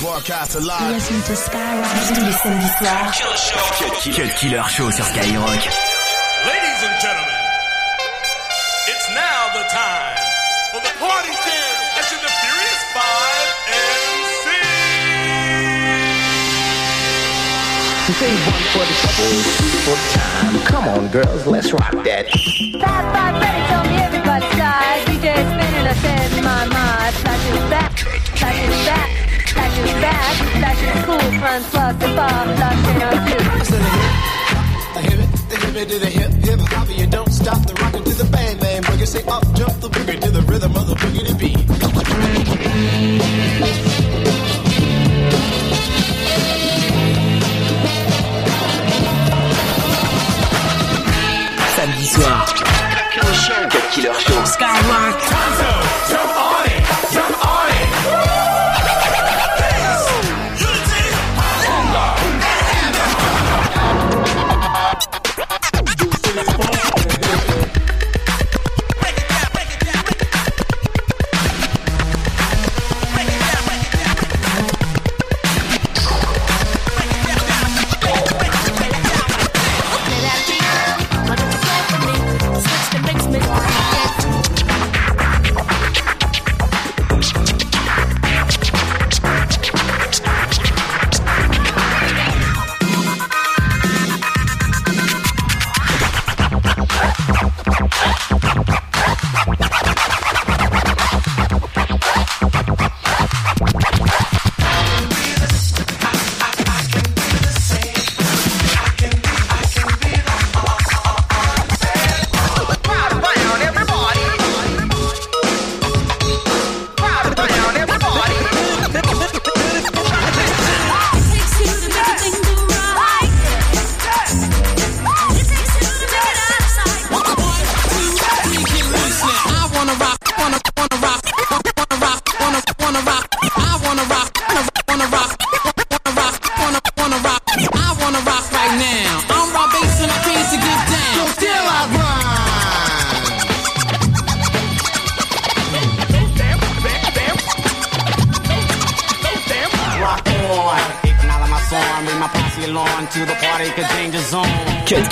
[0.00, 0.92] Broadcast live.
[0.92, 3.16] Listen to Skyrock tous les samedis soirs.
[3.78, 5.62] Cut, Cut Killer Show sur Skyrock.
[6.44, 7.42] Ladies and gentlemen,
[8.92, 10.20] it's now the time
[10.72, 14.46] for the party jam session the Furious Five MC.
[18.20, 19.32] Save one for the trouble,
[19.80, 20.54] for the time.
[20.66, 22.28] Come on, girls, let's rock that.
[22.28, 25.06] Five, five, ready, tell me everybody's side.
[25.08, 27.14] DJ spinning, I said in my mind.
[27.16, 27.98] Flash is back,
[28.36, 29.15] flash is back,
[29.76, 33.46] flash back, flash is cool, front plus and far, flash in on hip
[34.96, 38.24] it, the hip to the hip, hip hop, you don't stop the rockin' to the
[38.24, 39.06] bang bang boogie.
[39.06, 41.55] Say up, jump the boogie to the rhythm of the boogie to beat.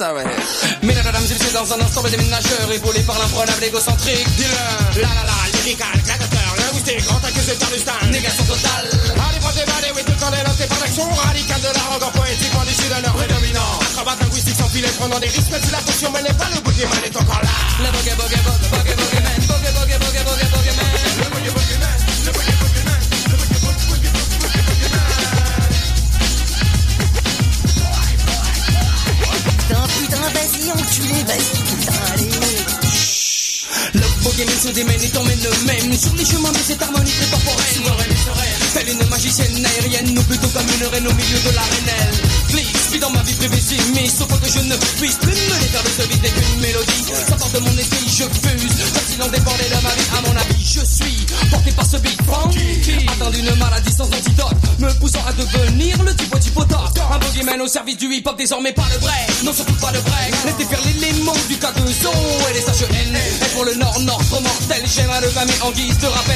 [0.00, 4.24] Mesdames, dames et messieurs, dans un instant, les déménageurs, épaulés par l'imprenable égocentrique.
[4.36, 4.48] Dealer,
[4.96, 8.88] la la la, lyrical, gladiateur, linguistique, grand accusé de négation totale.
[9.28, 12.12] Allez, prends tes balles, oui, tout le temps dénoté par l'action radicale de l'art, encore
[12.12, 13.76] poétique, en issu d'un heure prédominant.
[13.92, 16.60] Acrobate linguistique sans filet, prenant des risques, même si la potion, mais n'est pas le
[41.06, 42.14] au milieu de l'arénelle.
[42.48, 45.56] Glisse, vis dans ma vie privée, si mais sauf que je ne puisse plus me
[45.60, 48.76] défaire de ce vide qu'une mélodie s'apporte de mon esprit, je fuse.
[48.92, 51.96] Comme si l'on dépendait de ma vie, à mon avis, je suis porté par ce
[51.98, 53.06] beat funky.
[53.08, 56.78] Atteint d'une maladie sans antidote, me poussant à devenir le type du potop.
[57.10, 59.42] Un boogeyman au service du hip-hop, désormais pas le break.
[59.44, 60.34] Non, surtout pas le break.
[60.44, 62.12] Laissez faire l'élément du K2O
[62.50, 63.16] et les HN.
[63.16, 66.29] Et pour le nord-nord, mortel, j'aime à le famille en guise de rappel.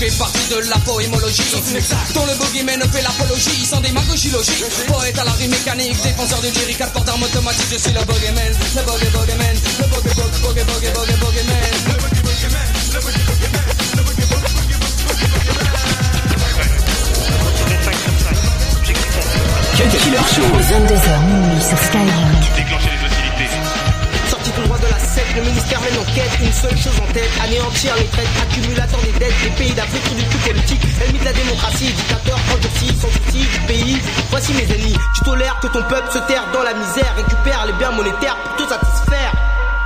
[0.00, 1.42] Fait partie de la poémologie.
[2.14, 4.64] Dont le boogeyman fait l'apologie, sans démagogie logique.
[4.86, 8.00] Poète à la rime mécanique, défenseur du lyrique, à port d'armes automatique, je suis le
[8.06, 8.48] boogeyman.
[8.48, 11.60] Le boogie boogeyman, le boogie boogie boogie boogeyman.
[19.76, 20.48] Cut Killer Show.
[20.48, 22.99] 22h minuit sur Skyrock.
[25.36, 29.40] Le ministère mène enquête, une seule chose en tête, anéantir les traites, accumulateur des dettes
[29.42, 33.60] des pays d'Afrique du cul politique, ennemi de la démocratie, dictateur, endurci, sans souci du
[33.66, 33.98] pays.
[34.30, 37.72] Voici mes ennemis, tu tolères que ton peuple se terre dans la misère, récupère les
[37.74, 39.32] biens monétaires pour te satisfaire.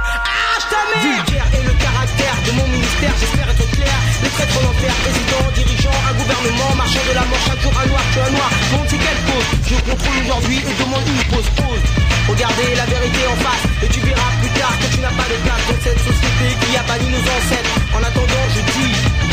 [0.05, 3.97] Ah, je Vulgaire et le caractère de mon ministère, j'espère être clair.
[4.23, 7.87] Les traîtres en enfer, président, dirigeant, un gouvernement, marchand de la manche, un jour un
[7.87, 8.51] noir, tu un noir.
[8.71, 11.85] Bon, c'est quelle cause Je contrôle aujourd'hui et demande une pause, pause.
[12.29, 15.39] Regardez la vérité en face et tu verras plus tard que tu n'as pas de
[15.43, 17.77] place dans cette société qui a banni nos ancêtres.
[17.95, 19.24] En attendant, je dis.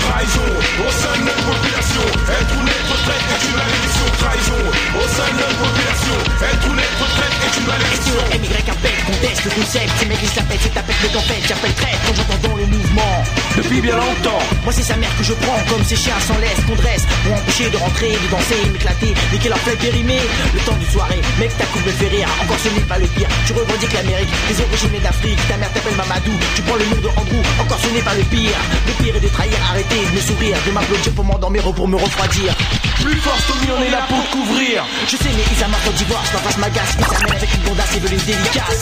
[0.00, 0.48] Trahison
[0.80, 2.04] au sein de notre population.
[2.28, 4.06] Être ou n'être retraite est une malédiction.
[4.18, 4.62] Trahison
[4.96, 6.16] au sein de notre population.
[6.40, 8.18] Être ou n'être retraite est une malédiction.
[8.40, 9.90] MY impec, conteste le concept.
[9.98, 12.66] Ces mecs ils s'appellent, c'est tapette, mais qu'en fait j'appelle traite quand j'entends dans le
[12.66, 13.14] mouvement.
[13.56, 14.42] Depuis bien longtemps.
[14.64, 17.34] Moi c'est sa mère que je prends comme ces chiens sans laisse qu'on dresse pour
[17.34, 20.22] empêcher de rentrer, de danser, m'éclater, niquer leur fête périmée.
[20.54, 22.28] Le temps d'une soirée, mec ta coupe me fait rire.
[22.42, 23.28] Encore ce n'est pas le pire.
[23.46, 25.40] Tu revendiques l'Amérique, les origines d'Afrique.
[25.48, 26.32] Ta mère t'appelle Mamadou.
[26.54, 27.42] Tu prends le nom de Andrew.
[27.60, 28.56] Encore ce n'est pas le pire.
[28.86, 31.88] Le pire est de trahir, arrêter de me sourire, de m'applaudir pour m'endormir ou pour
[31.88, 32.54] me refroidir.
[33.00, 34.84] Plus force, Tommy, on est là pour couvrir.
[35.06, 37.96] Je sais, mais ils amènent au divorce, l'en face m'agace, ils amènent avec une bondasse
[37.96, 38.78] et veulent une délicace.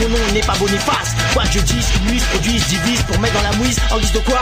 [0.00, 1.14] Mon nom n'est pas Boniface.
[1.34, 3.78] Quoi que je dise, ils nuisent, produisent, divisent pour mettre dans la mouise.
[3.90, 4.40] En guise de quoi?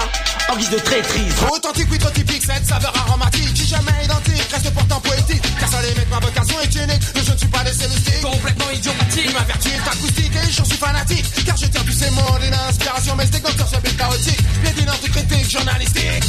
[0.49, 1.35] En guise de traîtrise.
[1.53, 5.43] Authentique, oui, trop typique, cette saveur aromatique, qui jamais identique, reste pourtant poétique.
[5.59, 8.23] Car ça limite ma vocation est unique, mais je ne suis pas des cellustiques.
[8.23, 9.35] Complètement idiomatique.
[9.35, 11.27] Ma vertu est acoustique et j'en suis fanatique.
[11.45, 14.41] Car je tiens tous ces mots d'une inspiration mystique, docteur sur but chaotique.
[14.63, 16.25] Bien d'une critique, journalistique.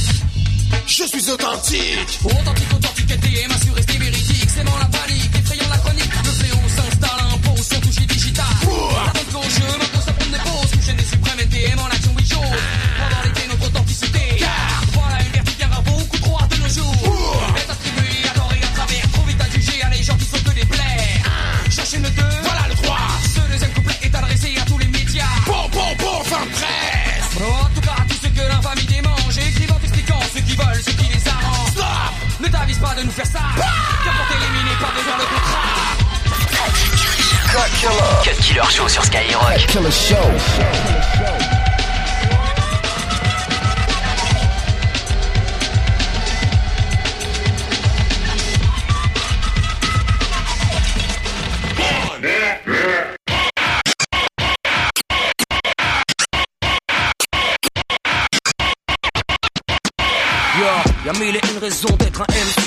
[0.88, 2.20] Je suis authentique.
[2.24, 4.50] Authentique, authentique, et ma surestime véridique.
[4.50, 6.12] C'est la panique, effrayant la chronique.
[6.26, 8.46] Le fléau s'installe, impose son toucher digital.
[8.62, 10.72] La bande gauche, maintenant ça prend des pauses.
[10.72, 12.42] Couché des suprêmes, NTM en action, oui, chaud.
[12.42, 13.47] Pendant l'été,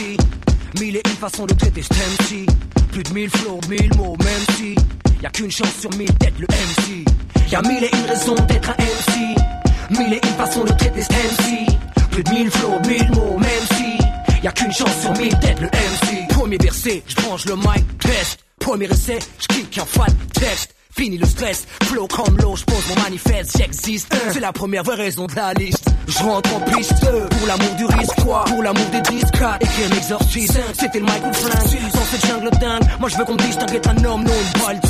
[0.01, 0.81] un.
[0.81, 2.47] Mille et une façons de traiter cet MC.
[2.93, 4.75] Plus de mille flows, mille mots, même si
[5.23, 7.05] y'a qu'une chance sur mille d'être le MC.
[7.51, 9.99] Y'a mille et une raisons d'être un MC.
[9.99, 11.67] Mille et une façons de traiter MC.
[12.11, 15.69] Plus de mille flows, mille mots, même si y'a qu'une chance sur mille d'être le
[15.69, 16.29] MC.
[16.29, 18.41] Premier verset, je branche le mic, test.
[18.59, 20.75] Premier essai, je clique en fan, texte.
[20.91, 24.15] Fini le stress, flow comme l'eau, je pose mon manifeste, j'existe.
[24.33, 25.89] C'est la première vraie raison de la liste.
[26.09, 28.45] Je rentre en piste pour l'amour du risque, quoi.
[28.47, 30.61] Pour l'amour des disques, écrire un exorcisme.
[30.79, 31.93] C'était le mic ou le flingue.
[31.93, 34.81] Dans cette jungle dingue, moi je veux qu'on me être un homme, non une balle.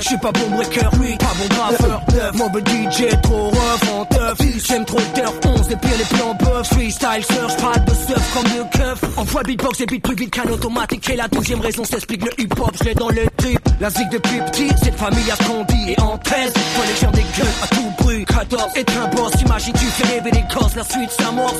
[0.00, 2.02] Je suis pas bon breaker, lui, pas bon graveur.
[2.34, 4.38] Mob DJ, trop rough, en teuf.
[4.66, 6.66] J'aime trop le turf, 11 et pire les plans buff.
[6.72, 9.00] Freestyle surf, pas de surf comme de keuf.
[9.36, 11.08] Le beatbox et beat plus vite qu'un automatique.
[11.10, 13.60] Et la douzième raison s'explique le hip hop, je dans le trip.
[13.80, 15.43] La zig depuis petit, cette famille a
[15.88, 16.52] et en 13.
[16.54, 18.24] Faut les gens des gueules à tout bruit.
[18.24, 21.54] 14, être un boss, imagine tu fais rêver les gosses, la suite s'amorce.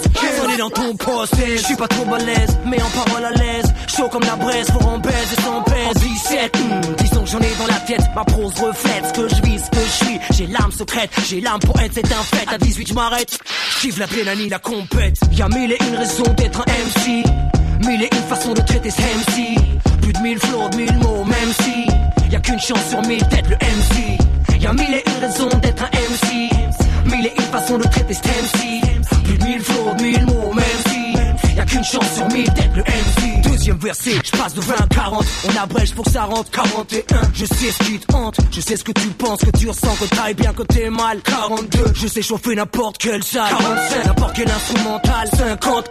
[0.45, 3.73] On est dans ton poste, je suis pas trop balèze, mais en parole à l'aise.
[3.87, 5.89] Chaud comme la braise, faut en baise et sans baise.
[5.89, 8.03] En 17, hmm, disons que j'en ai dans la tête.
[8.15, 10.21] Ma prose reflète ce que je vis, ce que je suis.
[10.33, 12.53] J'ai l'âme secrète, j'ai l'âme pour être, c'est un fait.
[12.53, 13.39] À 18, je m'arrête.
[13.79, 15.19] J'kiffe la plénanie, la compète.
[15.33, 17.25] Y'a mille et une raisons d'être un MC.
[17.87, 19.57] Mille et une façons de traiter ce MC.
[20.01, 21.87] Plus de mille flots, de mille mots, même si
[22.35, 24.61] y a qu'une chance sur mille d'être le MC.
[24.61, 26.51] Y a mille et une raisons d'être un MC.
[27.05, 28.81] Mille et une façons de traiter cet MC.
[29.25, 32.75] Plus de mille flots, mille mots, même si y a qu'une chance sur mille d'être
[32.75, 33.24] le MC.
[33.73, 35.25] Verset, je passe de 20 à 40.
[35.49, 37.03] On abrège pour que ça rentre 41.
[37.33, 39.95] Je sais ce qui te hante, je sais ce que tu penses, que tu ressens,
[39.97, 41.21] que t'ailles bien, que t'es mal.
[41.23, 43.49] 42, je sais chauffer n'importe quelle salle.
[43.49, 45.29] 45, n'importe quel instrumental.
[45.37, 45.89] 50,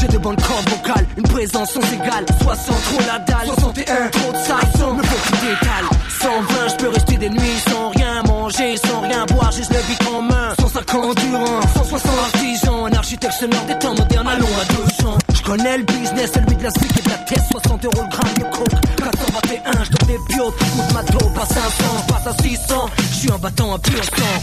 [0.00, 2.26] j'ai de bonnes cordes vocales, une présence sans égale.
[2.42, 3.46] 60, trop la dalle.
[3.46, 5.88] 61, trop de 100, me faut que tu décales.
[6.20, 10.08] 120, je peux rester des nuits sans rien manger, sans rien boire, juste le bic
[10.14, 10.54] en main.
[10.60, 14.64] 150 durant, 160 artisans, un architecte sonore des temps modernes, allons à
[15.02, 15.18] 200.
[15.44, 18.08] Je connais le business, celui de la suite et de la tête, 60 euros le
[18.08, 18.80] gramme de coke.
[18.96, 21.60] 421, je donne des bio, toute ma dope à 500,
[21.98, 24.42] je passe à 600, je suis un battant à pur sang.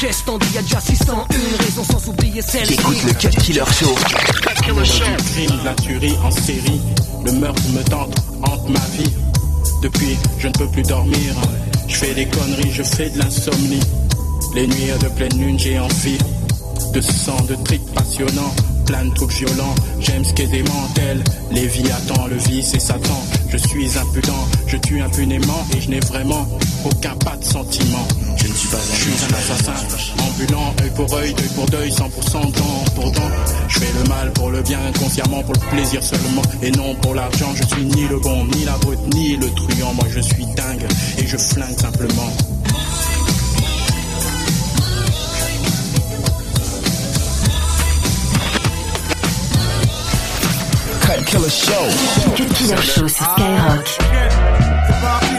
[0.00, 2.74] Qu'est-ce t'en dis, y'a déjà 600, une raison sans oublier celle-ci.
[2.74, 3.94] Écoute le Cut Killer Show.
[3.94, 6.80] Du crime, la tuerie en série.
[7.24, 9.12] Le meurtre me tente, hante ma vie.
[9.82, 11.34] Depuis, je ne peux plus dormir.
[11.86, 13.80] Je fais des conneries, je fais de l'insomnie.
[14.54, 16.18] Les nuits de pleine lune, j'ai envie
[16.92, 18.52] de sang, de trip passionnant,
[18.90, 19.74] plein de trucs violents.
[20.00, 23.22] J'aime ce qui est démentel, Léviathan, le vice et Satan.
[23.48, 26.46] Je suis impudent, je tue impunément et je n'ai vraiment
[26.84, 28.06] aucun pas de sentiment.
[28.36, 29.74] Je ne suis pas un, je suis un assassin
[30.26, 33.30] ambulant, œil pour œil, deuil pour deuil, 100% dent pour dent.
[33.68, 37.14] Je fais le mal pour le bien, inconsciemment pour le plaisir seulement et non pour
[37.14, 37.52] l'argent.
[37.54, 39.94] Je suis ni le bon, ni la brute, ni le truand.
[39.94, 40.86] Moi je suis dingue
[41.18, 42.32] et je flingue simplement.
[51.30, 52.34] Killer Show.
[52.34, 53.86] Killer Show sur Skyrock.
[53.86, 55.36] C'est parti.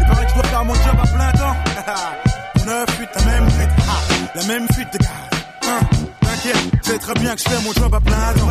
[0.00, 1.56] Il paraît que je dois faire mon job à plein temps.
[2.58, 3.70] On a la même fuite.
[4.34, 5.99] La même fuite de gars.
[6.82, 8.48] C'est très bien que je fais mon job à plein temps.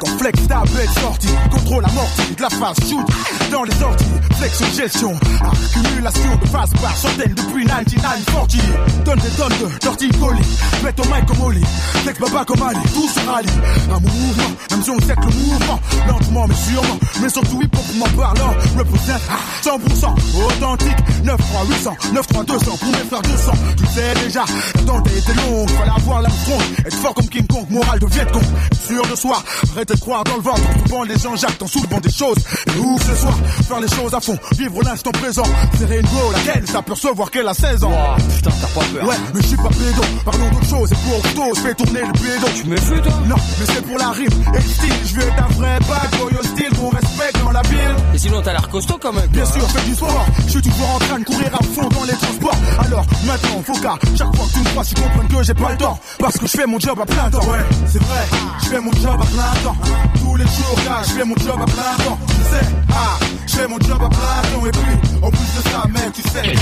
[0.00, 3.06] Quand flex ta bête sortie, contrôle amorti de la phase shoot.
[3.50, 4.04] Dans les sorties,
[4.34, 5.14] flex gestion.
[5.40, 8.56] Accumulation de phase par centaines depuis 1940.
[9.04, 10.58] Donne des tonnes de torticolis.
[10.84, 11.64] Mets au mic comme Oli.
[12.02, 13.48] Flex baba comme Ali, tout se rallie.
[13.90, 17.70] Un mouvement, même si on sait que le mouvement, lentement mais sûrement, mais surtout hip
[17.74, 20.96] hop m'en parlant, représente ah, 100% authentique.
[21.24, 23.52] 9 3 800, 9 3 200 pour mes frères 200.
[23.76, 24.44] Tu sais déjà,
[24.74, 26.28] la tente était longue, fallait avoir la
[26.86, 28.42] être fort comme King Kong, morale de Viet Cong.
[28.86, 32.00] Sûr de soi, arrêtez de croire dans le ventre, souvent les gens jactent en soulevant
[32.00, 32.38] des choses.
[32.74, 33.36] Et ouf ce soir,
[33.68, 35.44] faire les choses à fond, vivre l'instant présent.
[35.78, 37.92] C'est Rainbow, laquelle s'apercevoir qu'elle a 16 ans.
[38.34, 39.08] putain, t'as pas peur.
[39.08, 42.00] Ouais, mais je suis pas pédo, parlons d'autre chose, et pour auto, je fais tourner
[42.00, 42.46] le pédo.
[42.56, 43.12] Tu me fais toi?
[43.26, 46.20] Non, mais c'est pour la rime et le style, je veux être un vrai bad
[46.20, 47.96] boy hostile qu'on respecte dans la ville.
[48.14, 49.28] Et sinon, t'as l'air costaud quand même.
[49.28, 49.68] Bien sûr, hein.
[49.74, 52.56] fais du sport, je suis toujours en train de courir à fond dans les transports.
[52.78, 55.70] Alors maintenant, faut qu'à chaque fois que tu me crois, tu comprennes que j'ai pas
[55.70, 55.98] le temps.
[56.18, 57.46] Parce que je fais mon job à plein temps.
[57.50, 58.24] Ouais, c'est vrai,
[58.62, 59.76] je fais mon job à plein temps.
[60.14, 62.18] Tous les jours, je fais mon job à plein temps.
[62.50, 64.66] Sais, ah, je fais mon job à plein.
[64.66, 66.54] Et puis, en plus de ça, mec, tu sais.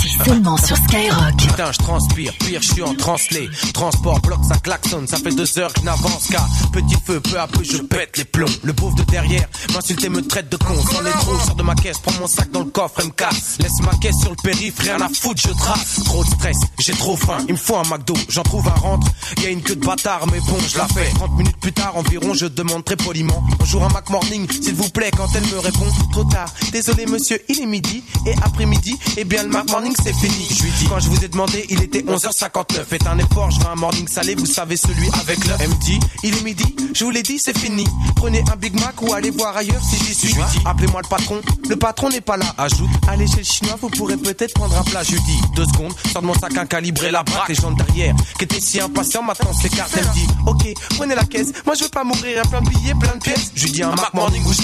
[0.00, 1.36] C'est seulement sur Skyrock.
[1.38, 3.48] Putain, je transpire, pire, je suis en translé.
[3.72, 7.38] Transport, bloc, ça klaxonne, ça fait deux heures que je n'avance qu'à petit feu, peu
[7.38, 8.46] à peu, je pète les plombs.
[8.64, 10.74] Le pauvre de derrière m'insulte et me traite de con.
[10.74, 13.10] Sans les trous, sors de ma caisse, prends mon sac dans le coffre et me
[13.10, 13.56] casse.
[13.60, 16.00] Laisse ma caisse sur le périph', rien à foutre, je trace.
[16.04, 18.14] Trop de stress, j'ai trop faim, il me faut un McDo.
[18.28, 19.06] J'en trouve un rentre,
[19.42, 21.10] y a une queue de bâtard, mais bon, je la fais.
[21.14, 23.42] 30 minutes plus tard environ, je demande très poliment.
[23.58, 26.48] Bonjour un Mac Morning, s'il vous plaît, quand elle me répond, trop tard.
[26.72, 30.46] Désolé monsieur, il est midi, et après-midi, eh bien le Morning c'est fini.
[30.50, 32.84] Je lui dis, quand je vous ai demandé, il était 11h59.
[32.88, 35.56] Faites un effort, je veux un morning salé, vous savez celui avec l'œuf.
[35.60, 37.84] Elle me dit, il est midi, je vous l'ai dit, c'est fini.
[38.16, 40.34] Prenez un Big Mac ou allez voir ailleurs si j'y suis.
[40.64, 42.54] Appelez-moi le patron, le patron n'est pas là.
[42.58, 45.02] Ajoute, allez chez le chinois, vous pourrez peut-être prendre un plat.
[45.02, 47.48] Je lui dis, deux secondes, sors de mon sac un calibré la braque.
[47.48, 49.92] Les gens derrière, qui étaient si impatients, maintenant s'écartent.
[49.96, 52.94] Elle me dit, ok, prenez la caisse, moi je veux pas mourir, plein de billets,
[52.94, 53.52] plein de pièces.
[53.54, 54.62] Je lui dis un Mac Morning où je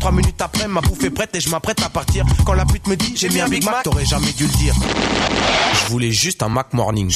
[0.00, 2.24] Trois minutes après, ma bouffe est prête et je m'apprête à partir.
[2.44, 4.74] Quand la pute me dit, j'ai mis un Big Mac, t'aurais jamais dû le dire.
[5.84, 7.10] Je voulais juste un Mac Morning.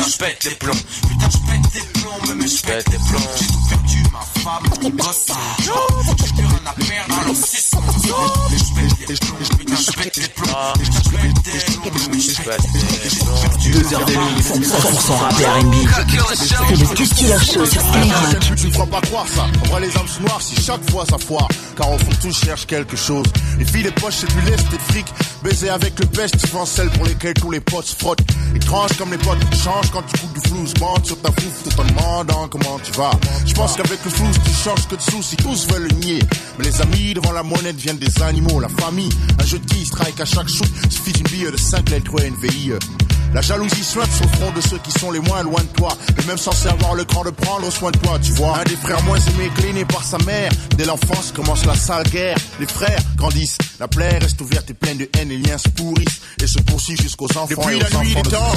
[0.00, 0.72] Putain, je pète les plombs.
[0.72, 3.30] Putain, je pète les plombs, mais je pète les plombs.
[3.38, 6.14] J'ai tout perdu, ma femme, mon gosse, mon.
[6.16, 8.16] J'ai plus rien à perdre, alors c'est son job.
[8.50, 10.72] Mais je pète les plombs, putain, je pète les plombs.
[10.78, 12.60] Putain, je pète les plombs, mais je pète
[13.04, 13.50] les plombs.
[13.72, 15.74] Deux heures de mix, 100% rap R&B.
[16.34, 18.56] C'est le Cut Killer Show sur Skyrock.
[18.56, 19.46] Tu ne crois pas croire ça.
[19.62, 21.48] En vrai, les âmes sont noires si chaque fois ça foire.
[21.76, 23.26] Car au fond, tous cherchent quelque chose.
[23.58, 25.06] Les filles, les poches, c'est du lest et fric.
[25.42, 28.20] Baiser avec le best, souvent celles pour lesquelles tous les potes se frottent.
[28.54, 30.64] Étrange comme les potes changent quand tu coupes du flou.
[30.80, 33.12] Monte sur ta fouf tout en demandant comment tu vas.
[33.46, 35.36] Je pense qu'avec le flou, tu changes que de soucis.
[35.36, 36.20] Tous veulent le nier.
[36.58, 38.60] Mais les amis devant la monnaie deviennent des animaux.
[38.60, 40.68] La famille, un jeu de qui strike à chaque shoot.
[40.90, 42.72] Suffit d'une bille de 5 lettres et une VIE.
[43.32, 45.96] La jalousie suinte sur le front de ceux qui sont les moins loin de toi.
[46.18, 48.58] Et même censés avoir le cran de prendre soin de toi, tu vois.
[48.58, 50.50] Un des frères moins aimés, cléné par sa mère.
[50.76, 52.36] Dès l'enfance commence la sale guerre.
[52.58, 53.58] Les frères grandissent.
[53.80, 55.30] La plaie reste ouverte et pleine de haine.
[55.30, 57.46] Les liens se pourrissent et se poursuivent jusqu'aux enfants.
[57.48, 58.52] Depuis et aux la nuit des de temps,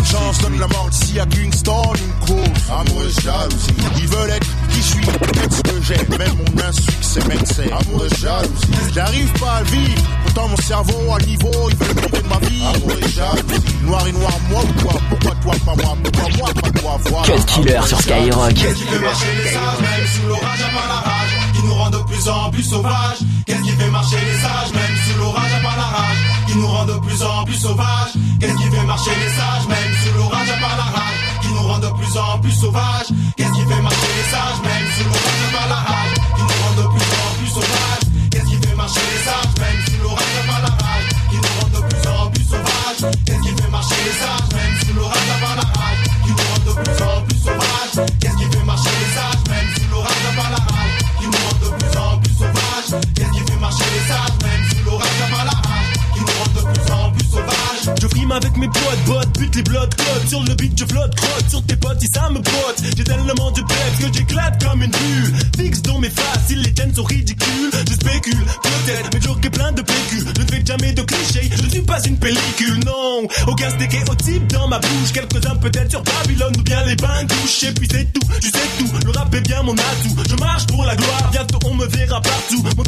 [0.00, 1.92] de chance donne la mort ici à Kingston.
[1.94, 3.70] Une cause amoureuse jalousie.
[3.98, 6.18] Ils veulent être qui je suis, être ce que j'ai.
[6.18, 7.70] Même mon insuccès m'excès.
[7.70, 8.92] Amoureuse jalousie.
[8.92, 10.02] J'arrive pas à vivre.
[10.24, 12.64] Pourtant mon cerveau à niveau, ils veulent priver de ma vie.
[12.74, 13.64] Amoureuse jalousie.
[13.84, 15.96] Noir et noir, moi ou toi Pourquoi toi, pas moi?
[16.02, 17.00] Pourquoi moi, pas toi?
[17.04, 17.26] Voilà.
[17.28, 18.54] Cut Killer sur Skyrock.
[18.54, 19.26] Qui fait marcher
[21.74, 23.18] nous rend de plus en plus sauvages.
[23.46, 26.66] Qu'est-ce qui fait marcher les sages, même sous l'orage à part la rage, qui nous
[26.66, 28.14] rend de plus en plus sauvages.
[28.40, 31.62] Qu'est-ce qui fait marcher les sages, même sous l'orage à part la rage, qui nous
[31.68, 33.10] rend de plus en plus sauvages.
[33.36, 35.93] Qu'est-ce qui fait marcher les sages, même sous l'orage à part la rage,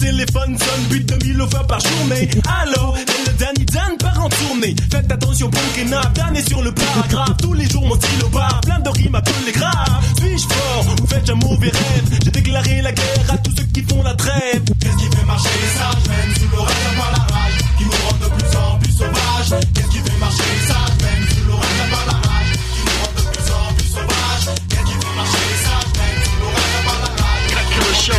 [0.06, 2.28] téléphone sonne, but de mille fois par journée.
[2.62, 4.76] Alors, et le Danny Dan part en tournée.
[4.90, 7.36] Faites attention, bon Kenap, Dan est sur le paragraphe.
[7.42, 10.04] Tous les jours, mon stylo barre, plein de rimes appelées graves.
[10.18, 12.18] Suis-je fort ou faites un mauvais rêve?
[12.24, 14.62] J'ai déclaré la guerre à tous ceux qui font la trêve.
[14.80, 16.75] Qu'est-ce qui fait marcher les sages, même sous l'orage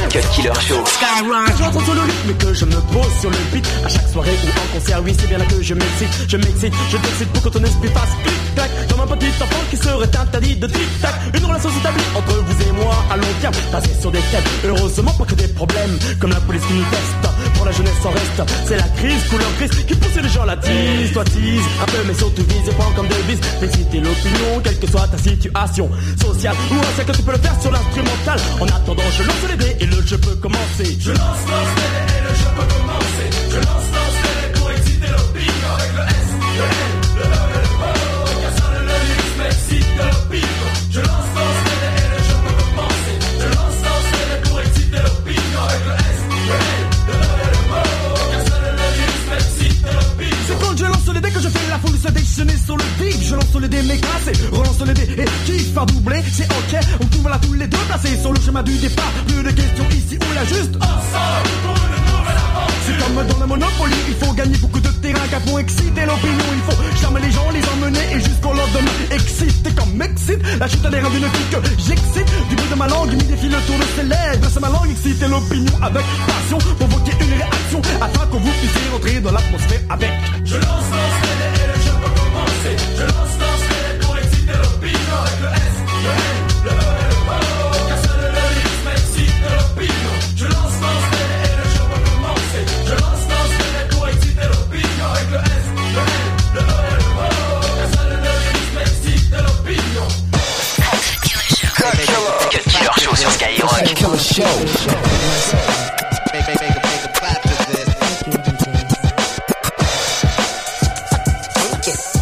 [0.09, 0.85] Cut Killer Show.
[0.85, 1.57] Skyrock.
[1.57, 4.47] J'entends sur le rythme que je me pose sur le beat À chaque soirée ou
[4.47, 6.09] en concert, oui c'est bien là que je m'excite.
[6.27, 9.77] Je m'excite, je t'excite pour que ton esprit fasse clic-clac Comme un petit enfant qui
[9.77, 11.13] serait interdit de tic-tac.
[11.35, 15.11] Une relation s'établit entre vous et moi à long terme Basée sur des thèmes, heureusement
[15.11, 18.41] pas que des problèmes Comme la police qui nous teste, pour la jeunesse en reste
[18.65, 21.85] C'est la crise, couleur grise, qui pousse les gens à la tease Toi tease, un
[21.85, 25.89] peu mais surtout vise et prends comme devise D'exciter l'opinion, quelle que soit ta situation
[26.19, 28.39] sociale Ou un que tu peux le faire sur l'instrumental.
[28.59, 30.97] En attendant je lance les dés et le jeu peut commencer.
[30.99, 33.27] Je lance, lance les dés et le jeu peut commencer.
[33.51, 36.27] Je lance, lance les dés pour exciter l'opinion Avec le S,
[36.57, 36.86] le L,
[52.37, 55.25] se déchaîner sur le beat Je lance les dés mais cassé, relance les dés et
[55.45, 56.21] kiffe à doubler.
[56.31, 58.17] C'est ok, on trouve là tous les deux placés.
[58.21, 60.45] Sur le chemin du départ Plus de questions ici ou là.
[60.45, 64.89] Juste Ensemble pour nouvelle aventure C'est comme dans la Monopoly, il faut gagner beaucoup de
[64.89, 65.27] terrain.
[65.31, 68.97] Car pour exciter l'opinion Il faut charmer les gens, les emmener et jusqu'au lendemain.
[69.11, 72.29] Exciter comme excite, la chute à l'air d'une fille que j'excite.
[72.49, 74.49] Du bout de ma langue, il défile le tour de ses lèvres.
[74.53, 76.57] C'est ma langue, exciter l'opinion avec passion.
[76.79, 80.11] Provoquer une réaction afin que vous puissiez rentrer dans l'atmosphère avec.
[80.45, 80.91] Je lance,
[104.37, 104.43] show.
[106.31, 107.89] Make, make, make, make a clap to this.
[107.95, 108.33] Thank you,
[111.81, 112.16] Take it.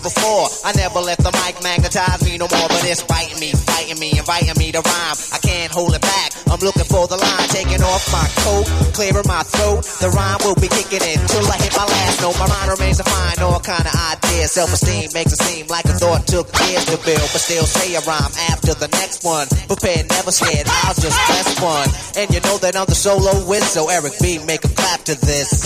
[0.00, 0.48] Before.
[0.64, 4.16] I never let the mic magnetize me no more, but it's biting me, fighting me,
[4.16, 5.16] inviting me to rhyme.
[5.32, 6.32] I can't hold it back.
[6.48, 9.84] I'm looking for the line, taking off my coat, clearing my throat.
[10.00, 12.36] The rhyme will be kicking in till I hit my last note.
[12.38, 14.52] My mind remains to find all kind of ideas.
[14.52, 18.02] Self-esteem makes it seem like a thought took years to build, but still say a
[18.04, 19.48] rhyme after the next one.
[19.66, 20.68] Prepared, never scared.
[20.84, 21.88] I'll just press one,
[22.20, 23.64] and you know that I'm the solo wit.
[23.64, 25.64] So Eric B, make a clap to this.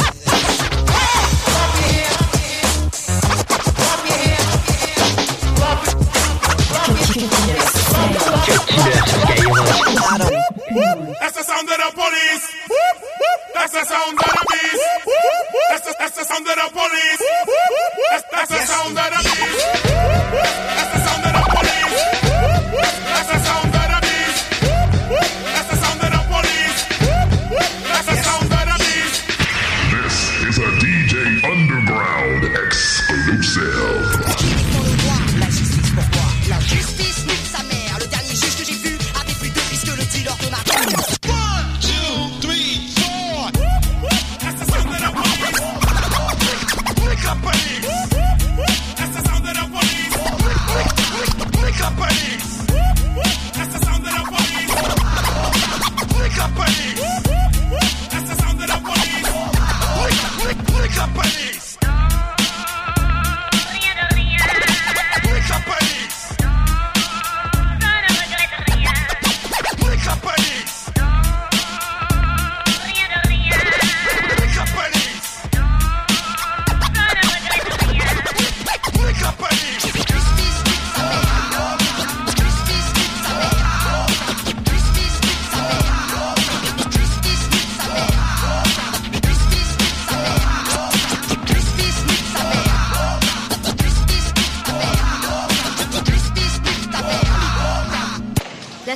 [7.16, 7.32] That's
[11.32, 12.44] the sound of the police.
[13.54, 14.84] That's the sound of the beast.
[15.70, 17.22] That's the, that's the sound of the police.
[18.10, 19.64] That's, the sound of the beast.
[20.76, 22.25] That's the sound of the police.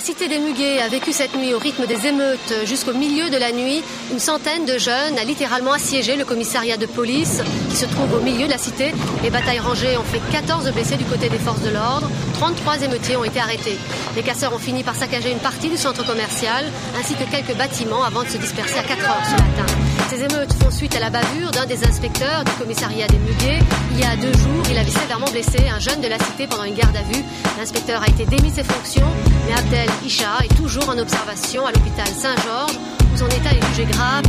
[0.00, 2.64] La cité des Muguets a vécu cette nuit au rythme des émeutes.
[2.64, 6.86] Jusqu'au milieu de la nuit, une centaine de jeunes a littéralement assiégé le commissariat de
[6.86, 8.92] police qui se trouve au milieu de la cité.
[9.22, 12.11] Les batailles rangées ont fait 14 blessés du côté des forces de l'ordre.
[12.35, 13.78] 33 émeutiers ont été arrêtés.
[14.16, 16.64] Les casseurs ont fini par saccager une partie du centre commercial
[16.98, 19.74] ainsi que quelques bâtiments avant de se disperser à 4 heures ce matin.
[20.11, 23.61] Ces émeutes font suite à la bavure d'un des inspecteurs du commissariat des Muguets.
[23.92, 26.64] Il y a deux jours, il avait sévèrement blessé un jeune de la cité pendant
[26.64, 27.24] une garde à vue.
[27.59, 29.06] L'inspecteur a été démis de ses fonctions,
[29.46, 32.78] mais Abdel Isha est toujours en observation à l'hôpital Saint-Georges,
[33.14, 34.24] où son état est jugé grave.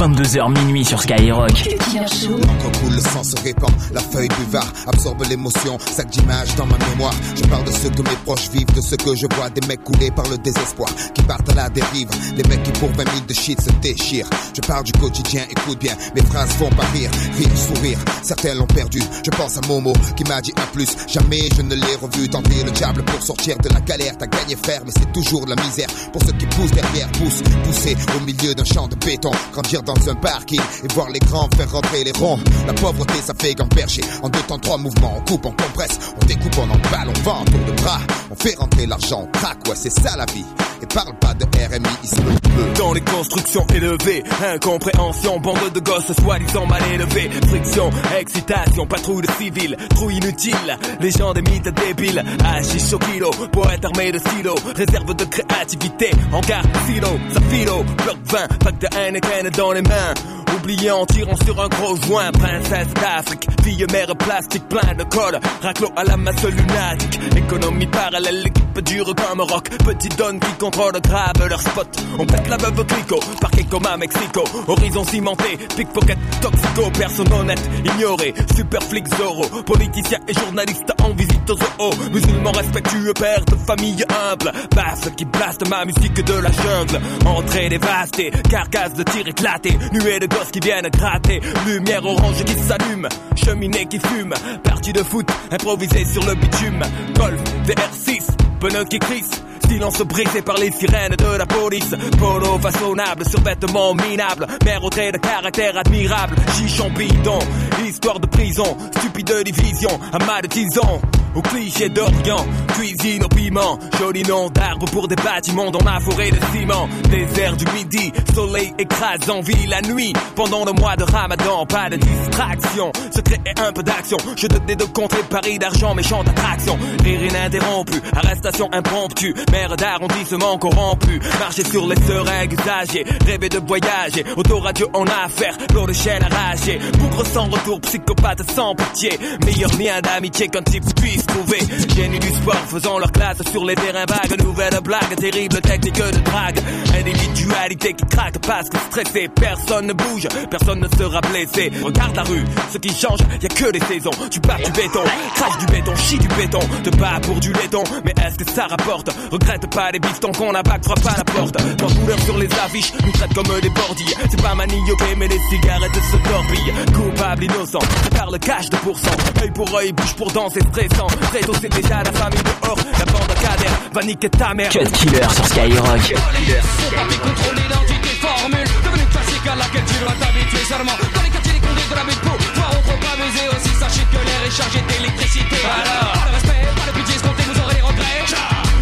[0.00, 1.50] 22h minuit sur Skyrock.
[1.50, 6.78] Encore cool, le sang se répand, la feuille buvard absorbe l'émotion, sac d'images dans ma
[6.78, 7.12] mémoire.
[7.36, 9.84] Je parle de ce que mes proches vivent, de ce que je vois, des mecs
[9.84, 13.26] coulés par le désespoir, qui partent à la dérive, des mecs qui pour 20 000
[13.28, 14.30] de shit se déchirent.
[14.54, 17.98] Je parle du quotidien, écoute bien, mes phrases font pas rire, rire, sourire.
[18.22, 20.88] Certains l'ont perdu, je pense à Momo qui m'a dit un plus.
[21.08, 24.16] Jamais je ne l'ai revu tenter le diable pour sortir de la galère.
[24.16, 25.88] T'as gagné faire, mais c'est toujours de la misère.
[26.10, 29.89] Pour ceux qui poussent derrière, poussent, pousser au milieu d'un champ de béton, grandir dans
[30.08, 32.38] un parking et voir les grands faire rentrer les ronds.
[32.66, 34.02] La pauvreté, ça fait gamberger.
[34.22, 37.44] En deux temps, trois mouvements, on coupe, on compresse, on découpe, on emballe, on vend,
[37.44, 38.00] tour de bras.
[38.30, 40.44] On fait rentrer l'argent, on craque, ouais, c'est ça la vie.
[40.82, 42.78] Et parle pas de RMI, se le peut.
[42.78, 44.22] Dans les constructions élevées,
[44.54, 51.10] incompréhension, bande de gosses soi-disant mal élevés, friction, excitation, patrouille de civils, trou inutile, les
[51.10, 56.40] gens des mythes débiles, Hachiche au kilo, poète armé de stylo, réserve de créativité, en
[56.40, 61.36] garde silo, ça filo, bloc 20, pack de Heineken dans les 49 Oublié en tirant
[61.36, 66.18] sur un gros joint, princesse d'Afrique, fille mère plastique plein de colle, raclo à la
[66.18, 71.88] masse lunatique, économie parallèle, l'équipe dure comme rock, petit donne qui contrôle grave leur spot,
[72.18, 77.70] on pète la veuve clico, parquet comme à Mexico, horizon cimenté, pickpocket, toxico, personne honnête,
[77.84, 83.56] ignoré, super flic Zorro, politicien et journaliste en visite aux zoo, musulman respectueux, père de
[83.56, 89.26] famille humble, basse qui blaste ma musique de la jungle, entrée dévastée, carcasse de tir
[89.26, 94.92] éclaté, nuée de gosses qui viennent gratter, lumière orange qui s'allume, cheminée qui fume, partie
[94.92, 96.82] de foot improvisée sur le bitume,
[97.14, 98.22] golf, VR6,
[98.60, 104.46] pneus qui crissent, silence brisé par les sirènes de la police, polo façonnable, survêtement minable,
[104.64, 107.38] mère au trait de caractère admirable, chichon bidon,
[107.84, 111.00] histoire de prison, stupide division, amas de tison.
[111.34, 116.30] Au cliché d'Orient, cuisine au piment, joli nom d'arbre pour des bâtiments dans ma forêt
[116.30, 116.88] de ciment.
[117.08, 120.12] Désert du midi, soleil écrasant, vie la nuit.
[120.34, 122.90] Pendant le mois de ramadan, pas de distraction.
[123.14, 124.16] Secret et un peu d'action.
[124.36, 126.76] Je te dis de contrer Paris d'argent, méchante attraction.
[127.04, 129.34] Rire ininterrompu, arrestation impromptue.
[129.52, 131.20] Mère d'arrondissement corrompu.
[131.38, 134.24] Marcher sur les seringues usagées, rêver de voyager.
[134.36, 136.80] Autoradio en affaire, l'eau de chaîne arrachée.
[136.98, 139.18] Bougre sans retour, psychopathe sans pitié.
[139.44, 141.58] Meilleur lien d'amitié qu'un type puisse trouver.
[141.94, 144.42] Génie du sport faisant leur classe sur les terrains vagues.
[144.42, 146.60] Nouvelle blague, terrible technique de drague.
[146.98, 149.28] Individualité qui craque parce que stressé.
[149.28, 151.70] Personne ne bouge, personne ne sera blessé.
[151.82, 154.10] Regarde la rue, ce qui change, y a que des saisons.
[154.30, 155.02] Tu pars du béton,
[155.34, 156.60] crache du béton, chie du béton.
[156.82, 159.10] Te bats pour du laiton, mais est-ce que ça rapporte?
[159.30, 161.56] Regrette pas les bifetons qu'on a bac, frappe à la porte.
[161.80, 164.14] Quand douleur sur les affiches, nous traite comme des bordilles.
[164.30, 166.72] C'est pas manioqué, mais les cigarettes se torpillent.
[166.94, 167.78] Coupable, innocent,
[168.16, 169.10] par le cash de pourcent.
[169.42, 171.06] Œil pour œil, bouche pour danser, stressant.
[171.30, 172.78] Très tôt, c'est déjà la famille dehors.
[172.98, 174.68] La bande à cadère va niquer ta mère.
[174.70, 176.14] Cut Killer sur Skyrock.
[176.14, 178.68] Pas contrôle l'identité formule.
[178.84, 180.96] Devenu classique à laquelle tu dois t'habituer seulement.
[181.14, 183.72] Dans les quartiers les condés de la de peau Voir on trop amuser aussi.
[183.78, 185.56] Sachez que l'air est chargé d'électricité.
[185.62, 188.22] Alors Pas de respect, pas de budget escompté Vous aurez les regrets.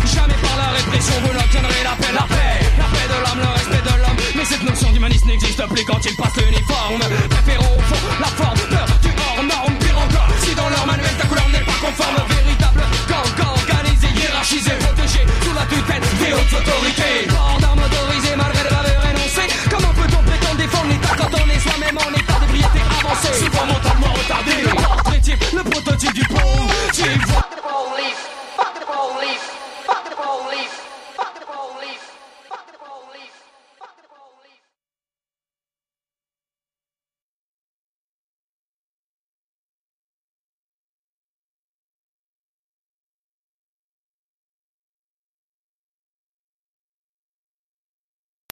[0.09, 2.13] Jamais par la répression Vous n'obtiendrez la paix.
[2.17, 4.19] La paix, la paix de l'homme, le respect de l'homme.
[4.37, 6.48] Mais cette notion d'humanisme n'existe plus quand il passe Préférons